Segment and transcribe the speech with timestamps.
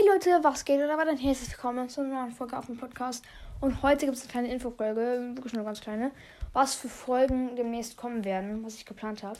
[0.00, 0.78] Hey Leute, was geht?
[0.78, 3.22] Oder war dann herzlich willkommen zu einer neuen Folge auf dem Podcast.
[3.60, 6.10] Und heute gibt es eine kleine Infofolge, wirklich nur ganz kleine,
[6.54, 9.38] was für Folgen demnächst kommen werden, was ich geplant habe.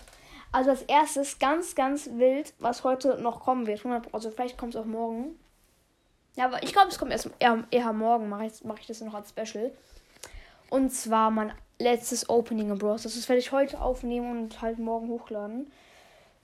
[0.53, 3.83] Also als erstes ganz, ganz wild, was heute noch kommen wird.
[4.13, 5.39] Also vielleicht kommt es auch morgen.
[6.37, 9.01] Ja, aber ich glaube, es kommt erst eher, eher morgen, mache ich, mach ich das
[9.01, 9.71] noch als Special.
[10.69, 13.05] Und zwar mein letztes Opening im Bros.
[13.05, 15.73] Das werde ich heute aufnehmen und halt morgen hochladen.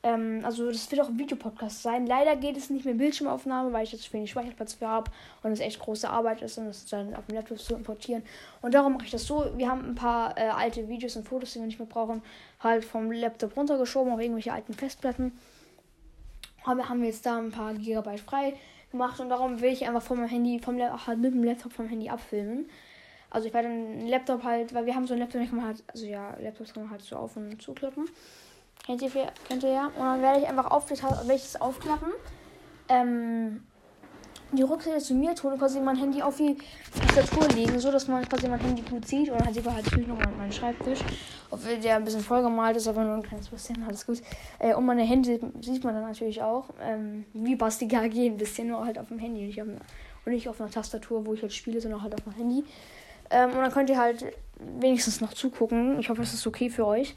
[0.07, 2.07] Ähm, also das wird auch ein Videopodcast sein.
[2.07, 5.11] Leider geht es nicht mehr Bildschirmaufnahme, weil ich jetzt wenig Speicherplatz für habe
[5.43, 8.23] und es echt große Arbeit ist und es dann auf dem Laptop zu importieren.
[8.63, 9.51] Und darum mache ich das so.
[9.57, 12.23] Wir haben ein paar äh, alte Videos und Fotos, die wir nicht mehr brauchen,
[12.61, 15.33] halt vom Laptop runtergeschoben auf irgendwelche alten Festplatten.
[16.65, 18.55] Aber haben wir jetzt da ein paar Gigabyte frei
[18.93, 21.89] gemacht und darum will ich einfach von meinem Handy, vom halt mit dem Laptop vom
[21.89, 22.69] Handy abfilmen.
[23.31, 25.67] Also ich werde einen Laptop halt, weil wir haben so einen Laptop, den kann man
[25.67, 28.09] halt, also ja, Laptops kann man halt so auf und zuklippen.
[28.87, 29.11] Kennt ihr,
[29.49, 29.87] kennt ihr ja?
[29.87, 32.13] Und dann werde ich einfach auf, welches aufklappen.
[32.89, 33.65] Ähm,
[34.53, 36.57] die Rückseite zu mir tun und quasi mein Handy auf die
[37.01, 39.29] Tastatur legen, so dass man quasi mein Handy gut sieht.
[39.29, 41.01] Und dann sieht man halt natürlich noch meinen Schreibtisch,
[41.51, 44.23] obwohl der ein bisschen vollgemalt ist, aber nur ein kleines bisschen, alles gut.
[44.61, 48.69] Äh, und meine Hände sieht man dann natürlich auch, ähm, wie Basti KG ein bisschen,
[48.69, 51.53] nur halt auf dem Handy nicht auf, und nicht auf einer Tastatur, wo ich halt
[51.53, 52.65] spiele, sondern halt auf dem Handy.
[53.31, 54.27] Ähm, und dann könnt ihr halt
[54.79, 55.99] wenigstens noch zugucken.
[55.99, 57.17] Ich hoffe, das ist okay für euch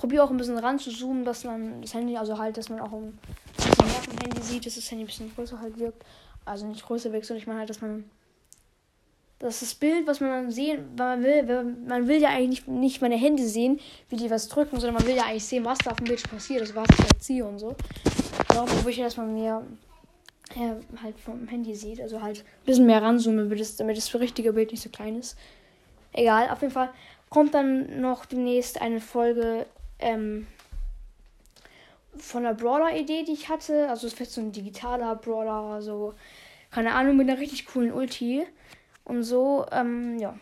[0.00, 2.80] probiere auch ein bisschen ran zu zoomen, dass man das Handy, also halt, dass man
[2.80, 3.18] auch ein
[3.54, 6.02] bisschen mehr vom Handy sieht, dass das Handy ein bisschen größer halt wirkt.
[6.46, 8.04] Also nicht größer wirkt, sondern ich meine halt, dass man
[9.38, 12.68] dass das Bild, was man dann sehen, weil man will, man will ja eigentlich nicht,
[12.68, 15.78] nicht meine Hände sehen, wie die was drücken, sondern man will ja eigentlich sehen, was
[15.78, 17.74] da auf dem Bildschirm passiert, also was ich halt ziehe und so.
[18.48, 19.62] Darum will ich, dass man mir
[20.54, 24.14] ja, halt vom Handy sieht, also halt ein bisschen mehr ranzoomen, damit das, damit das
[24.14, 25.38] richtige Bild nicht so klein ist.
[26.12, 26.90] Egal, auf jeden Fall
[27.30, 29.64] kommt dann noch demnächst eine Folge
[30.00, 30.46] ähm,
[32.16, 33.88] von der Brawler-Idee, die ich hatte.
[33.88, 36.14] Also es wird so ein digitaler Brawler, so,
[36.70, 38.46] keine Ahnung, mit einer richtig coolen Ulti.
[39.04, 40.34] Und so, ähm, ja.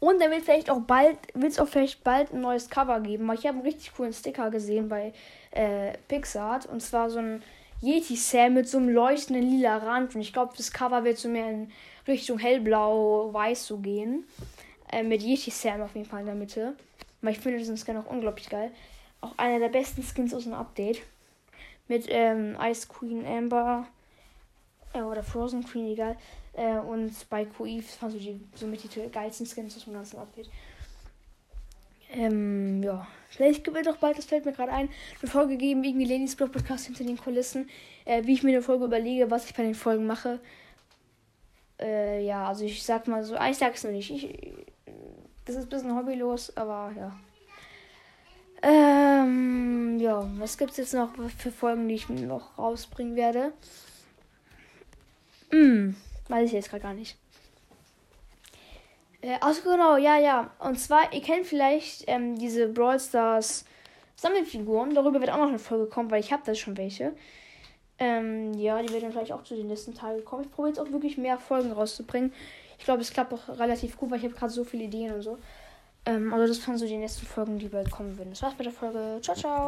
[0.00, 3.26] Und dann wird vielleicht auch bald, wird es auch vielleicht bald ein neues Cover geben,
[3.26, 5.14] weil ich habe einen richtig coolen Sticker gesehen bei
[5.50, 6.60] äh, Pixar.
[6.70, 7.42] Und zwar so ein
[7.80, 10.14] Yeti-Sam mit so einem leuchtenden lila Rand.
[10.14, 11.70] Und ich glaube, das Cover wird so mehr in
[12.06, 14.24] Richtung hellblau-weiß so gehen.
[14.92, 16.74] Äh, mit Yeti-Sam auf jeden Fall in der Mitte.
[17.24, 18.70] Aber ich finde diesen Skin auch unglaublich geil.
[19.22, 21.00] Auch einer der besten Skins aus dem Update.
[21.88, 23.86] Mit ähm, Ice Queen Amber.
[24.92, 26.18] Äh, oder Frozen Queen, egal.
[26.52, 30.50] Äh, und bei QI fand die somit die geilsten Skins aus dem ganzen Update.
[32.12, 33.06] Ähm, ja.
[33.30, 34.90] Vielleicht wird doch bald, das fällt mir gerade ein,
[35.22, 37.70] eine Folge geben, irgendwie Ladies Blog Podcast hinter den Kulissen.
[38.04, 40.40] Äh, wie ich mir eine Folge überlege, was ich bei den Folgen mache.
[41.80, 44.10] Äh, ja, also ich sag mal so, ich sag's noch nicht.
[44.10, 44.28] Ich,
[45.44, 47.16] das ist ein bisschen hobbylos, aber ja.
[48.62, 53.52] Ähm, ja, was gibt es jetzt noch für Folgen, die ich noch rausbringen werde?
[55.50, 55.94] Hm,
[56.28, 57.18] weiß ich jetzt gerade gar nicht.
[59.20, 60.50] Äh, also genau, ja, ja.
[60.60, 63.64] Und zwar, ihr kennt vielleicht ähm, diese Brawl Stars
[64.16, 64.94] Sammelfiguren.
[64.94, 67.14] Darüber wird auch noch eine Folge kommen, weil ich habe da schon welche.
[67.98, 70.44] Ähm, ja, die werden vielleicht auch zu den nächsten Tagen kommen.
[70.44, 72.32] Ich probiere jetzt auch wirklich mehr Folgen rauszubringen.
[72.84, 75.22] Ich glaube, es klappt auch relativ gut, weil ich habe gerade so viele Ideen und
[75.22, 75.38] so.
[76.04, 78.28] Ähm, also das waren so die nächsten Folgen, die bald kommen würden.
[78.28, 79.20] Das war's mit der Folge.
[79.22, 79.62] Ciao, ciao.